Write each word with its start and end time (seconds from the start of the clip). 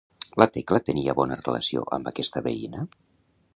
La 0.41 0.45
Tecla 0.55 0.79
tenia 0.87 1.15
bona 1.19 1.37
relació 1.41 1.85
amb 1.99 2.11
aquesta 2.13 2.43
veïna? 2.51 2.85